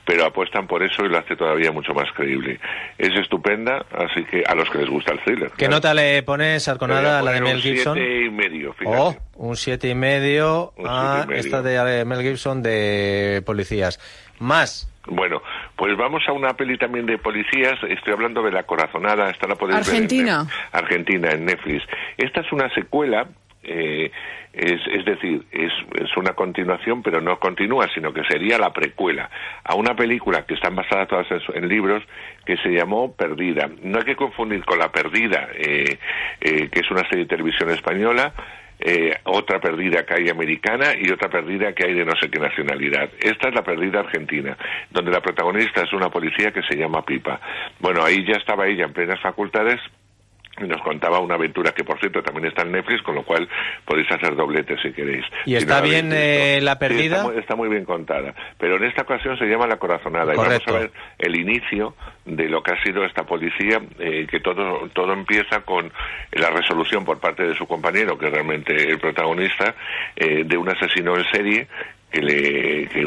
pero 0.04 0.25
apuestan 0.25 0.66
por 0.66 0.82
eso 0.82 1.06
y 1.06 1.10
lo 1.10 1.20
hace 1.20 1.36
todavía 1.36 1.72
mucho 1.72 1.94
más 1.94 2.12
creíble. 2.13 2.60
Es 2.98 3.16
estupenda, 3.20 3.86
así 3.92 4.24
que 4.25 4.44
a 4.48 4.56
los 4.56 4.68
que 4.70 4.80
les 4.80 4.90
gusta 4.90 5.12
el 5.13 5.20
thriller. 5.20 5.50
¿Qué 5.51 5.58
claro. 5.58 5.74
nota 5.75 5.94
le 5.94 6.24
pones, 6.24 6.68
Arconada, 6.68 7.20
a 7.20 7.22
la 7.22 7.32
de 7.34 7.42
Mel 7.42 7.58
un 7.58 7.62
Gibson? 7.62 7.94
siete 7.96 8.25
y 8.25 8.30
medio, 8.32 8.74
fíjate. 8.74 8.98
Oh, 9.00 9.16
un 9.36 9.56
siete 9.56 9.90
y 9.90 9.96
medio 9.96 10.74
Un 10.75 10.88
a 10.88 11.18
siete 11.18 11.24
y 11.24 11.28
medio. 11.28 11.40
esta 11.40 11.62
de 11.62 12.06
Mel 12.06 12.22
Gibson 12.24 12.63
de 12.63 13.44
policías. 13.46 14.00
Más. 14.40 14.88
Bueno, 15.08 15.42
pues 15.81 15.97
vamos 15.97 16.21
a 16.27 16.31
una 16.31 16.53
peli 16.53 16.77
también 16.77 17.07
de 17.07 17.17
policías. 17.17 17.73
Estoy 17.89 18.13
hablando 18.13 18.43
de 18.43 18.51
La 18.51 18.61
Corazonada. 18.61 19.31
Esta 19.31 19.47
la 19.47 19.55
podéis 19.55 19.79
Argentina. 19.79 20.43
ver 20.43 20.43
en 20.43 20.45
Netflix. 20.45 20.73
Argentina, 20.73 21.31
en 21.31 21.45
Netflix. 21.45 21.83
Esta 22.17 22.41
es 22.41 22.51
una 22.51 22.69
secuela. 22.75 23.25
eh, 23.63 24.11
es, 24.53 24.79
es 24.85 25.05
decir, 25.05 25.43
es, 25.51 25.71
es 25.95 26.15
una 26.17 26.33
continuación, 26.33 27.01
pero 27.01 27.19
no 27.19 27.39
continúa, 27.39 27.88
sino 27.95 28.13
que 28.13 28.23
sería 28.25 28.59
la 28.59 28.71
precuela 28.71 29.29
a 29.63 29.73
una 29.73 29.95
película 29.95 30.45
que 30.45 30.53
están 30.53 30.75
basadas 30.75 31.07
todas 31.07 31.25
en, 31.31 31.63
en 31.63 31.67
libros 31.67 32.03
que 32.45 32.57
se 32.57 32.69
llamó 32.69 33.15
Perdida. 33.15 33.67
No 33.81 33.97
hay 33.97 34.03
que 34.05 34.15
confundir 34.15 34.63
con 34.65 34.77
La 34.77 34.91
Perdida, 34.91 35.47
eh, 35.55 35.97
eh, 36.41 36.69
que 36.69 36.79
es 36.81 36.91
una 36.91 37.01
serie 37.09 37.23
de 37.25 37.29
televisión 37.29 37.71
española, 37.71 38.33
eh, 38.83 39.13
otra 39.25 39.59
perdida 39.59 40.03
que 40.05 40.15
hay 40.15 40.29
americana 40.29 40.95
y 41.00 41.11
otra 41.11 41.29
perdida 41.29 41.73
que 41.73 41.85
hay 41.85 41.93
de 41.93 42.03
no 42.03 42.15
sé 42.19 42.29
qué 42.29 42.39
nacionalidad. 42.39 43.09
Esta 43.19 43.50
es 43.50 43.55
la 43.55 43.63
perdida 43.63 44.00
argentina, 44.00 44.57
donde 44.89 45.11
la 45.11 45.21
protagonista 45.21 45.83
es 45.83 45.93
una 45.93 46.09
policía 46.09 46.51
que 46.51 46.63
se 46.63 46.75
llama 46.75 47.05
Pipa. 47.05 47.39
Bueno, 47.79 48.03
ahí 48.03 48.25
ya 48.25 48.38
estaba 48.38 48.67
ella 48.67 48.85
en 48.85 48.93
plenas 48.93 49.21
facultades 49.21 49.79
nos 50.60 50.81
contaba 50.81 51.20
una 51.20 51.36
aventura 51.36 51.72
que 51.72 51.84
por 51.84 52.00
cierto 52.00 52.22
también 52.22 52.48
está 52.48 52.63
en 52.63 52.72
Netflix 52.74 53.01
con 53.03 53.15
lo 53.15 53.24
cual 53.24 53.48
podéis 53.86 54.12
hacer 54.12 54.36
doblete 54.36 54.77
si 54.81 54.91
queréis 54.91 55.25
¿Y 55.46 55.51
Si 55.51 55.55
está 55.58 55.75
no 55.79 55.81
la 55.81 55.89
bien, 55.89 56.12
eh, 56.13 56.60
La 56.62 56.74
Sí, 56.74 56.79
Perdida? 56.79 57.15
está, 57.17 57.27
muy, 57.29 57.38
está 57.39 57.55
muy 57.55 57.70
bien 57.70 57.86
contada 57.86 58.34
pero 58.58 58.75
en 58.75 58.84
esta 58.84 59.03
ocasión 59.03 59.38
se 59.38 59.46
llama 59.46 59.65
La 59.67 59.77
Corazonada 59.77 60.34
Correcto. 60.34 60.63
y 60.70 60.74
vamos 60.74 60.75
a 60.75 60.79
ver 60.81 60.91
el 61.20 61.36
inicio 61.39 61.96
de 62.25 62.50
lo 62.50 62.62
que 62.62 62.74
ha 62.74 62.84
sido 62.84 63.03
esta 63.05 63.24
policía 63.24 63.81
eh, 64.00 64.27
que 64.29 64.39
todo 64.41 64.89
todo 64.93 65.13
empieza 65.13 65.62
con 65.62 65.91
la 66.31 66.50
resolución 66.50 67.05
por 67.05 67.20
parte 67.20 67.43
de 67.43 67.55
su 67.55 67.65
compañero 67.65 68.17
que 68.17 68.27
es 68.27 68.31
realmente 68.31 68.75
el 68.89 69.00
protagonista 69.00 69.74
eh, 70.15 70.43
de 70.46 70.58
un 70.58 70.70
asesino 70.70 71.17
en 71.17 71.25
serie 71.31 71.67
que 72.12 72.22
le 72.22 72.88
que 72.89 73.06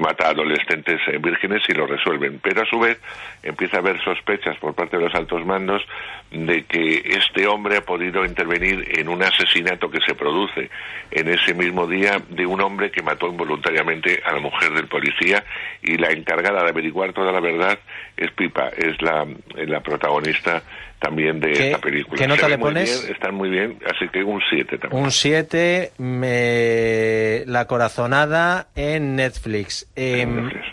mata 0.00 0.28
a 0.28 0.30
adolescentes 0.30 1.00
eh, 1.08 1.18
vírgenes 1.18 1.62
y 1.68 1.72
lo 1.72 1.86
resuelven. 1.86 2.40
Pero 2.42 2.62
a 2.62 2.66
su 2.66 2.78
vez 2.78 2.98
empieza 3.42 3.76
a 3.76 3.80
haber 3.80 4.02
sospechas 4.02 4.56
por 4.58 4.74
parte 4.74 4.96
de 4.96 5.04
los 5.04 5.14
altos 5.14 5.44
mandos 5.44 5.82
de 6.30 6.64
que 6.64 7.02
este 7.04 7.46
hombre 7.46 7.76
ha 7.76 7.80
podido 7.82 8.24
intervenir 8.24 8.98
en 8.98 9.08
un 9.08 9.22
asesinato 9.22 9.90
que 9.90 10.00
se 10.06 10.14
produce 10.14 10.70
en 11.10 11.28
ese 11.28 11.54
mismo 11.54 11.86
día 11.86 12.20
de 12.28 12.46
un 12.46 12.60
hombre 12.60 12.90
que 12.90 13.02
mató 13.02 13.28
involuntariamente 13.28 14.22
a 14.24 14.32
la 14.32 14.40
mujer 14.40 14.72
del 14.72 14.86
policía 14.86 15.44
y 15.82 15.96
la 15.98 16.10
encargada 16.10 16.62
de 16.62 16.70
averiguar 16.70 17.12
toda 17.12 17.32
la 17.32 17.40
verdad 17.40 17.78
es 18.16 18.30
Pipa, 18.32 18.68
es 18.76 19.00
la, 19.02 19.26
la 19.54 19.80
protagonista 19.80 20.62
también 21.00 21.40
de 21.40 21.52
¿Qué- 21.52 21.66
esta 21.68 21.78
película. 21.80 22.18
qué 22.18 22.28
nota 22.28 22.48
le 22.48 22.58
pones? 22.58 23.00
bien, 23.02 23.14
están 23.14 23.34
muy 23.34 23.48
bien, 23.50 23.78
así 23.86 24.08
que 24.12 24.22
un 24.22 24.40
7 24.50 24.78
también. 24.78 25.02
Un 25.02 25.10
7, 25.10 25.92
me... 25.98 27.42
La 27.46 27.66
Corazonada 27.66 28.68
en 28.76 29.16
Netflix. 29.16 29.90
Em, 29.96 30.48
Gracias. 30.50 30.64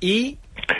y 0.00 0.38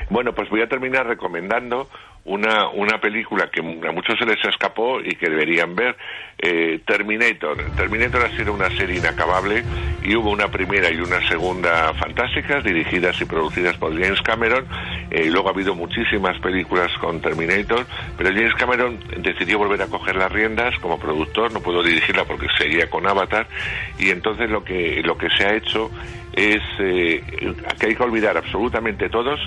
Bueno, 0.08 0.34
pues 0.34 0.48
voy 0.50 0.62
a 0.62 0.68
terminar 0.68 1.06
recomendando 1.06 1.88
una, 2.24 2.68
una 2.68 3.00
película 3.00 3.50
que 3.50 3.60
a 3.60 3.92
muchos 3.92 4.18
se 4.18 4.26
les 4.26 4.44
escapó 4.44 5.00
y 5.00 5.16
que 5.16 5.28
deberían 5.28 5.74
ver, 5.74 5.96
eh, 6.38 6.80
Terminator. 6.86 7.56
Terminator 7.76 8.24
ha 8.24 8.36
sido 8.36 8.52
una 8.52 8.68
serie 8.70 8.98
inacabable 8.98 9.64
y 10.02 10.14
hubo 10.14 10.30
una 10.30 10.48
primera 10.48 10.90
y 10.90 10.96
una 11.00 11.26
segunda 11.28 11.92
fantásticas, 11.94 12.62
dirigidas 12.62 13.20
y 13.20 13.24
producidas 13.24 13.76
por 13.76 13.92
James 13.92 14.20
Cameron. 14.22 14.66
Eh, 15.10 15.28
luego 15.30 15.48
ha 15.48 15.52
habido 15.52 15.74
muchísimas 15.74 16.38
películas 16.40 16.90
con 16.98 17.20
Terminator, 17.20 17.86
pero 18.16 18.30
James 18.30 18.54
Cameron 18.54 18.98
decidió 19.18 19.58
volver 19.58 19.82
a 19.82 19.86
coger 19.86 20.16
las 20.16 20.30
riendas 20.30 20.78
como 20.80 20.98
productor, 21.00 21.52
no 21.52 21.60
pudo 21.60 21.82
dirigirla 21.82 22.24
porque 22.24 22.46
seguía 22.56 22.88
con 22.88 23.06
Avatar, 23.06 23.46
y 23.98 24.10
entonces 24.10 24.48
lo 24.50 24.62
que, 24.62 25.02
lo 25.02 25.18
que 25.18 25.28
se 25.30 25.44
ha 25.46 25.54
hecho 25.54 25.90
es 26.32 26.62
eh, 26.78 27.22
que 27.78 27.86
hay 27.88 27.94
que 27.96 28.02
olvidar 28.02 28.36
absolutamente 28.36 29.08
todos 29.08 29.40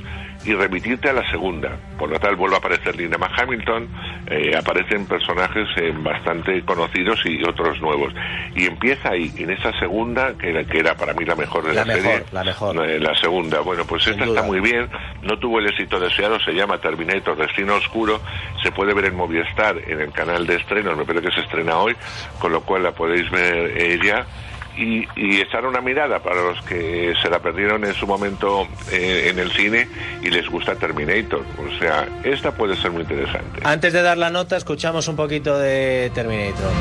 y 0.45 0.53
remitirte 0.53 1.09
a 1.09 1.13
la 1.13 1.29
segunda. 1.31 1.77
Por 1.97 2.09
lo 2.09 2.19
tal, 2.19 2.35
vuelve 2.35 2.55
a 2.55 2.59
aparecer 2.59 2.97
Linda 2.97 3.17
Hamilton, 3.37 3.87
eh, 4.27 4.51
aparecen 4.57 5.05
personajes 5.05 5.69
eh, 5.77 5.93
bastante 5.97 6.61
conocidos 6.65 7.21
y 7.25 7.41
otros 7.47 7.79
nuevos. 7.79 8.13
Y 8.53 8.65
empieza 8.65 9.11
ahí, 9.11 9.31
en 9.37 9.51
esa 9.51 9.71
segunda, 9.79 10.33
que 10.37 10.49
era, 10.49 10.63
que 10.65 10.79
era 10.79 10.95
para 10.95 11.13
mí 11.13 11.23
la 11.23 11.35
mejor 11.35 11.63
de 11.63 11.73
La 11.73 11.85
la, 11.85 11.93
mejor, 11.95 12.11
serie. 12.11 12.25
la 12.33 12.43
mejor. 12.43 12.89
eh, 12.89 12.99
la 12.99 13.15
segunda. 13.15 13.61
Bueno, 13.61 13.85
pues 13.85 14.03
Sin 14.03 14.13
esta 14.13 14.25
duda. 14.25 14.41
está 14.41 14.51
muy 14.51 14.59
bien, 14.59 14.89
no 15.21 15.39
tuvo 15.39 15.59
el 15.59 15.67
éxito 15.67 15.97
deseado, 15.97 16.37
se 16.41 16.51
llama 16.51 16.77
Terminator 16.79 17.37
Destino 17.37 17.75
Oscuro, 17.75 18.19
se 18.61 18.71
puede 18.73 18.93
ver 18.93 19.05
en 19.05 19.15
Movistar, 19.15 19.77
en 19.87 20.01
el 20.01 20.11
canal 20.11 20.45
de 20.45 20.55
estrenos, 20.57 20.97
me 20.97 21.05
parece 21.05 21.27
que 21.29 21.35
se 21.35 21.41
estrena 21.41 21.77
hoy, 21.77 21.95
con 22.39 22.51
lo 22.51 22.61
cual 22.61 22.83
la 22.83 22.91
podéis 22.91 23.31
ver 23.31 24.01
ya. 24.03 24.25
Y, 24.75 25.07
y 25.15 25.39
echar 25.39 25.65
una 25.65 25.81
mirada 25.81 26.19
para 26.19 26.41
los 26.41 26.59
que 26.65 27.13
se 27.21 27.29
la 27.29 27.39
perdieron 27.39 27.85
en 27.85 27.93
su 27.93 28.07
momento 28.07 28.67
eh, 28.91 29.27
en 29.29 29.37
el 29.37 29.51
cine 29.51 29.87
y 30.21 30.29
les 30.29 30.49
gusta 30.49 30.75
Terminator. 30.75 31.45
O 31.59 31.79
sea, 31.79 32.07
esta 32.23 32.51
puede 32.51 32.75
ser 32.77 32.91
muy 32.91 33.03
interesante. 33.03 33.61
antes 33.63 33.93
de 33.93 34.01
dar 34.01 34.17
la 34.17 34.31
nota, 34.31 34.57
escuchamos 34.57 35.07
un 35.07 35.15
poquito 35.15 35.57
de 35.59 36.11
Terminator. 36.15 36.71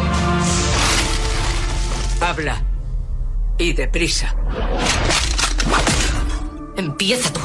Habla. 2.20 2.62
Y 3.58 3.72
deprisa. 3.74 4.34
Empieza 6.76 7.32
tú. 7.32 7.40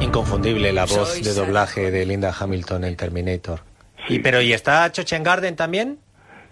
Inconfundible 0.00 0.72
la 0.72 0.82
voz 0.82 1.10
Soy 1.10 1.22
de 1.22 1.30
Sarah 1.32 1.46
doblaje 1.46 1.90
de 1.90 2.06
Linda 2.06 2.34
Hamilton 2.38 2.84
en 2.84 2.96
Terminator. 2.96 3.60
Y, 4.08 4.20
pero, 4.20 4.40
¿y 4.40 4.52
está 4.52 4.90
Garden 5.22 5.56
también? 5.56 5.98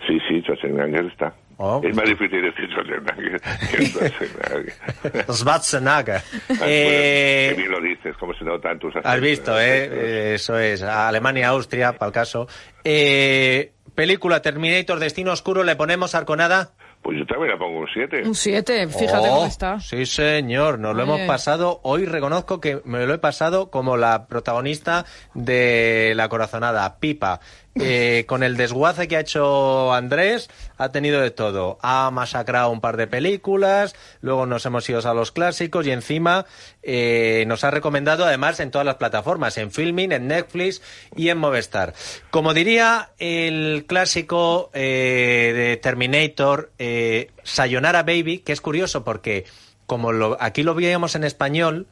Sí, 0.07 0.19
sí, 0.29 0.41
Schwarzenegger 0.43 1.07
está. 1.07 1.35
Oh. 1.66 1.80
Es 1.83 1.97
más 1.97 2.04
difícil 2.04 2.42
decir 2.42 2.68
Schwarzenegger 2.71 3.40
que 3.71 3.87
Schwarzenegger. 3.87 5.25
Schwarzenegger. 5.35 6.21
Bueno, 6.49 6.62
Eh, 6.66 7.52
que 7.54 7.61
bien 7.62 7.73
lo 7.73 7.80
dices, 7.80 8.14
como 8.18 8.35
se 8.35 8.44
nota 8.44 8.71
en 8.71 8.78
tus 8.78 8.94
Has 9.02 9.21
visto, 9.21 9.59
¿eh? 9.59 10.35
Eso 10.35 10.59
es. 10.59 10.83
Alemania, 10.83 11.49
Austria, 11.49 11.92
para 11.94 12.09
el 12.09 12.12
caso. 12.12 12.47
Eh, 12.85 13.73
película 13.94 14.42
Terminator, 14.42 14.99
Destino 14.99 15.33
Oscuro, 15.33 15.64
¿le 15.64 15.75
ponemos 15.76 16.14
Arconada? 16.14 16.73
Pues 17.02 17.18
yo 17.18 17.26
también 17.26 17.50
la 17.52 17.59
pongo 17.59 17.80
un 17.80 17.88
7. 17.92 18.23
Un 18.25 18.35
7, 18.35 18.88
fíjate 18.88 19.28
Oh, 19.28 19.35
cómo 19.35 19.47
está. 19.47 19.78
Sí, 19.78 20.06
señor, 20.06 20.78
nos 20.78 20.97
lo 20.97 21.02
hemos 21.02 21.21
pasado. 21.23 21.80
Hoy 21.83 22.06
reconozco 22.06 22.61
que 22.62 22.80
me 22.87 23.04
lo 23.06 23.12
he 23.12 23.18
pasado 23.18 23.71
como 23.71 23.99
la 23.99 24.26
protagonista 24.26 25.04
de 25.35 26.14
La 26.16 26.30
Corazonada, 26.30 26.99
Pipa. 27.00 27.40
Eh, 27.81 28.25
con 28.28 28.45
el 28.45 28.57
desguace 28.57 29.09
que 29.09 29.16
ha 29.16 29.21
hecho 29.21 29.93
Andrés, 29.93 30.49
ha 30.78 30.90
tenido 30.90 31.21
de 31.21 31.33
todo. 31.33 31.76
Ha 31.83 32.09
masacrado 32.12 32.71
un 32.71 32.81
par 32.81 32.97
de 32.97 33.09
películas, 33.09 33.97
luego 34.21 34.47
nos 34.47 34.64
hemos 34.64 34.88
ido 34.88 35.00
a 35.09 35.12
los 35.12 35.33
clásicos 35.33 35.85
y 35.85 35.90
encima 35.90 36.47
eh, 36.85 37.43
nos 37.49 37.64
ha 37.64 37.73
recomendado 37.73 38.25
además 38.25 38.61
en 38.61 38.71
todas 38.71 38.85
las 38.87 38.95
plataformas, 38.95 39.59
en 39.59 39.73
Filming, 39.73 40.12
en 40.12 40.28
Netflix 40.28 40.83
y 41.16 41.31
en 41.31 41.38
Movistar. 41.38 41.95
Como 42.31 42.54
diría 42.54 43.11
el 43.19 43.85
clásico 43.88 44.71
eh, 44.73 45.52
de 45.54 45.76
Terminator, 45.78 46.71
eh, 46.78 47.33
Sayonara 47.43 48.04
Baby, 48.04 48.38
que 48.38 48.52
es 48.52 48.61
curioso 48.61 49.02
porque 49.02 49.47
como 49.87 50.12
lo- 50.12 50.37
aquí 50.40 50.62
lo 50.62 50.75
veíamos 50.76 51.16
en 51.16 51.25
español, 51.25 51.88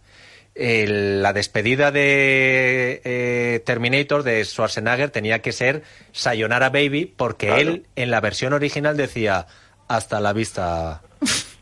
el- 0.55 1.23
la 1.23 1.33
despedida 1.33 1.91
de 1.91 3.01
eh, 3.05 3.61
Terminator 3.65 4.23
de 4.23 4.45
Schwarzenegger 4.45 5.11
tenía 5.11 5.41
que 5.41 5.53
ser 5.53 5.83
Sayonara 6.13 6.71
Baby 6.71 7.07
porque 7.17 7.47
Claro. 7.47 7.61
él 7.63 7.87
en 7.97 8.11
la 8.11 8.21
versión 8.21 8.53
original 8.53 8.97
decía 8.97 9.47
hasta 9.89 10.21
la 10.21 10.33
vista 10.33 11.03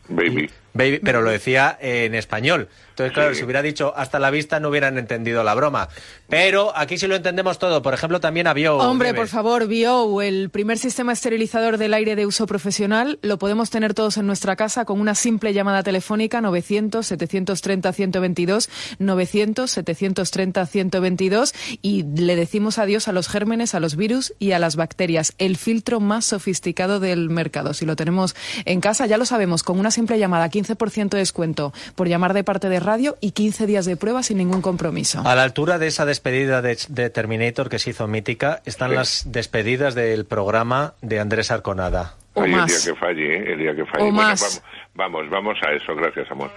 Baby. 0.09 0.49
Baby, 0.73 0.99
pero 1.03 1.21
lo 1.21 1.31
decía 1.31 1.77
en 1.81 2.15
español. 2.15 2.69
Entonces, 2.89 3.13
claro, 3.13 3.31
Sí. 3.33 3.39
si 3.39 3.43
hubiera 3.45 3.61
dicho 3.61 3.93
hasta 3.95 4.19
la 4.19 4.29
vista 4.31 4.59
no 4.59 4.69
hubieran 4.69 4.97
entendido 4.97 5.43
la 5.43 5.53
broma. 5.53 5.89
Pero 6.29 6.75
aquí 6.77 6.97
sí 6.97 7.07
lo 7.07 7.15
entendemos 7.15 7.57
todo. 7.57 7.81
Por 7.81 7.93
ejemplo, 7.93 8.19
también 8.19 8.47
había... 8.47 8.73
Hombre, 8.73 9.13
por 9.13 9.27
favor, 9.27 9.67
BO, 9.67 10.21
el 10.21 10.49
primer 10.49 10.77
sistema 10.77 11.13
esterilizador 11.13 11.77
del 11.77 11.93
aire 11.93 12.15
de 12.15 12.25
uso 12.25 12.45
profesional, 12.47 13.19
lo 13.21 13.37
podemos 13.39 13.69
tener 13.69 13.93
todos 13.93 14.17
en 14.17 14.27
nuestra 14.27 14.55
casa 14.55 14.85
con 14.85 14.99
una 14.99 15.15
simple 15.15 15.53
llamada 15.53 15.83
telefónica 15.83 16.41
900-730-122, 16.41 18.69
900-730-122 18.99 21.53
y 21.81 22.03
le 22.03 22.35
decimos 22.35 22.77
adiós 22.77 23.07
a 23.07 23.11
los 23.13 23.27
gérmenes, 23.27 23.75
a 23.75 23.79
los 23.79 23.95
virus 23.95 24.33
y 24.39 24.51
a 24.51 24.59
las 24.59 24.75
bacterias. 24.75 25.33
El 25.37 25.57
filtro 25.57 25.99
más 25.99 26.25
sofisticado 26.25 26.99
del 26.99 27.29
mercado. 27.29 27.73
Si 27.73 27.85
lo 27.85 27.95
tenemos 27.95 28.35
en 28.65 28.81
casa, 28.81 29.05
ya 29.05 29.17
lo 29.17 29.25
sabemos, 29.25 29.63
con 29.63 29.79
una 29.79 29.91
simple 29.91 30.19
llamada, 30.19 30.49
15% 30.63 31.09
de 31.09 31.17
descuento 31.19 31.73
por 31.95 32.07
llamar 32.07 32.33
de 32.33 32.43
parte 32.43 32.69
de 32.69 32.79
radio 32.79 33.17
y 33.21 33.31
15 33.31 33.65
días 33.65 33.85
de 33.85 33.97
prueba 33.97 34.23
sin 34.23 34.37
ningún 34.37 34.61
compromiso. 34.61 35.21
A 35.25 35.35
la 35.35 35.43
altura 35.43 35.77
de 35.79 35.87
esa 35.87 36.05
despedida 36.05 36.61
de, 36.61 36.77
de 36.89 37.09
Terminator 37.09 37.69
que 37.69 37.79
se 37.79 37.89
hizo 37.91 38.07
mítica, 38.07 38.61
están 38.65 38.89
Sí. 38.91 38.95
las 38.95 39.23
despedidas 39.31 39.95
del 39.95 40.25
programa 40.25 40.93
de 41.01 41.19
Andrés 41.19 41.51
Arconada. 41.51 42.15
O 42.33 42.43
Ay, 42.43 42.51
más. 42.51 42.71
El 42.71 42.81
día 42.81 42.93
que 42.93 42.99
falle, 42.99 43.35
¿eh? 43.37 43.53
El 43.53 43.59
día 43.59 43.75
que 43.75 43.85
falle. 43.85 44.03
O 44.03 44.05
Bueno, 44.11 44.17
más. 44.17 44.61
Vamos, 44.95 45.29
vamos, 45.29 45.29
vamos 45.29 45.57
a 45.67 45.71
eso, 45.73 45.93
gracias, 45.95 46.29
amor. 46.31 46.49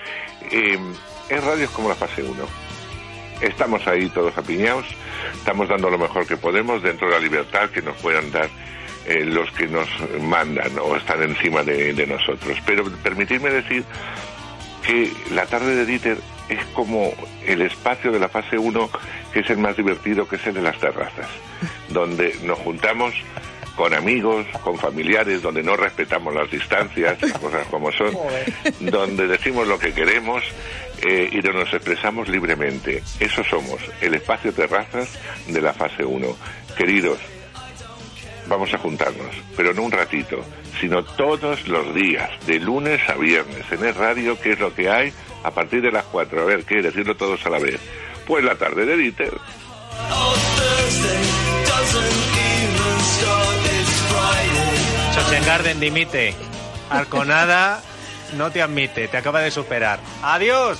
Eh, 0.52 0.78
en 1.30 1.42
radio 1.42 1.64
es 1.64 1.70
como 1.70 1.88
la 1.88 1.94
fase 1.96 2.22
1. 2.22 2.32
Estamos 3.40 3.86
ahí 3.88 4.08
todos 4.10 4.36
apiñados, 4.38 4.86
estamos 5.34 5.68
dando 5.68 5.90
lo 5.90 5.98
mejor 5.98 6.26
que 6.26 6.36
podemos 6.36 6.82
dentro 6.82 7.08
de 7.08 7.14
la 7.14 7.20
libertad 7.20 7.68
que 7.70 7.82
nos 7.82 7.96
puedan 7.96 8.30
dar 8.30 8.48
eh, 9.06 9.24
los 9.24 9.50
que 9.52 9.66
nos 9.66 9.88
mandan 10.20 10.78
o 10.78 10.96
están 10.96 11.22
encima 11.22 11.62
de, 11.62 11.92
de 11.92 12.06
nosotros. 12.06 12.58
Pero 12.66 12.84
permitidme 13.02 13.50
decir 13.50 13.84
que 14.86 15.12
la 15.32 15.46
tarde 15.46 15.74
de 15.76 15.86
Dieter 15.86 16.18
es 16.48 16.64
como 16.74 17.12
el 17.46 17.62
espacio 17.62 18.12
de 18.12 18.18
la 18.18 18.28
fase 18.28 18.58
1 18.58 18.90
que 19.32 19.40
es 19.40 19.50
el 19.50 19.58
más 19.58 19.76
divertido, 19.76 20.28
que 20.28 20.36
es 20.36 20.46
el 20.46 20.54
de 20.54 20.62
las 20.62 20.78
terrazas, 20.78 21.26
donde 21.88 22.36
nos 22.44 22.58
juntamos 22.60 23.12
con 23.74 23.92
amigos, 23.92 24.46
con 24.62 24.78
familiares, 24.78 25.42
donde 25.42 25.62
no 25.62 25.76
respetamos 25.76 26.32
las 26.32 26.48
distancias, 26.48 27.20
las 27.20 27.32
cosas 27.32 27.66
como 27.66 27.90
son, 27.90 28.16
donde 28.80 29.26
decimos 29.26 29.66
lo 29.66 29.78
que 29.78 29.92
queremos 29.92 30.44
eh, 31.02 31.28
y 31.32 31.40
donde 31.40 31.64
nos 31.64 31.74
expresamos 31.74 32.28
libremente. 32.28 33.02
Eso 33.18 33.42
somos, 33.42 33.80
el 34.00 34.14
espacio 34.14 34.52
terrazas 34.52 35.08
de 35.48 35.60
la 35.60 35.72
fase 35.72 36.04
1. 36.04 36.36
Queridos, 36.76 37.18
vamos 38.46 38.72
a 38.74 38.78
juntarnos, 38.78 39.34
pero 39.56 39.72
no 39.74 39.82
un 39.82 39.92
ratito, 39.92 40.44
sino 40.80 41.04
todos 41.04 41.66
los 41.68 41.94
días, 41.94 42.30
de 42.46 42.60
lunes 42.60 43.00
a 43.08 43.14
viernes, 43.14 43.64
en 43.70 43.84
el 43.84 43.94
radio, 43.94 44.38
qué 44.40 44.52
es 44.52 44.60
lo 44.60 44.74
que 44.74 44.88
hay 44.90 45.12
a 45.42 45.50
partir 45.50 45.82
de 45.82 45.92
las 45.92 46.04
4. 46.04 46.42
A 46.42 46.44
ver, 46.44 46.64
¿qué? 46.64 46.82
Decirlo 46.82 47.16
todos 47.16 47.44
a 47.46 47.50
la 47.50 47.58
vez. 47.58 47.80
Pues 48.26 48.44
la 48.44 48.54
tarde 48.54 48.86
de 48.86 48.96
Dieter. 48.96 49.32
Garden 55.44 55.78
dimite. 55.78 56.34
Arconada 56.88 57.82
no 58.36 58.50
te 58.50 58.62
admite, 58.62 59.08
te 59.08 59.16
acaba 59.16 59.40
de 59.40 59.50
superar. 59.50 60.00
¡Adiós! 60.22 60.78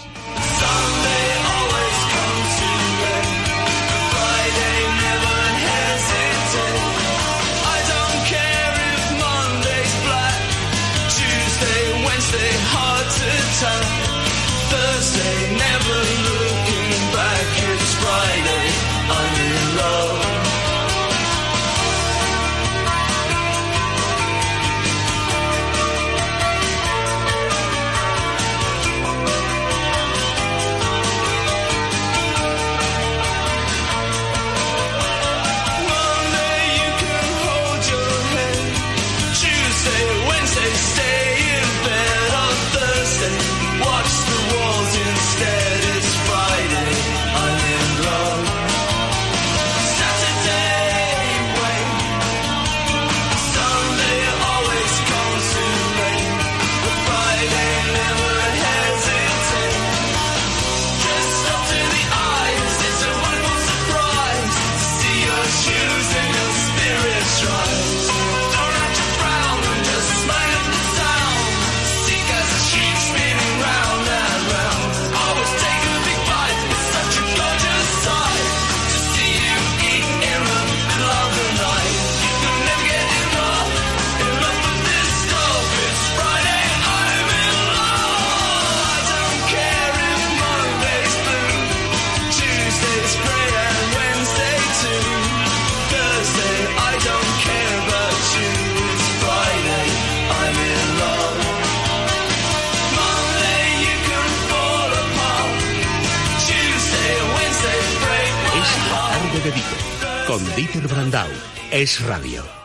con 110.26 110.43
Dieter 110.54 110.87
Brandau. 110.88 111.28
Es 111.71 112.00
radio. 112.00 112.63